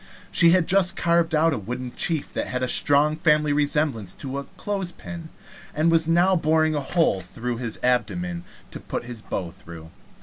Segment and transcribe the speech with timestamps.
[0.31, 4.39] She had just carved out a wooden chief that had a strong family resemblance to
[4.39, 5.29] a clothes pin,
[5.75, 9.91] and was now boring a hole through his abdomen to put his bow through.